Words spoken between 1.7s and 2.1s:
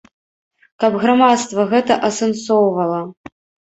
гэта